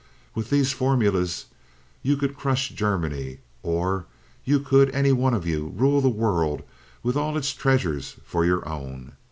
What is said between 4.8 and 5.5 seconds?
any one of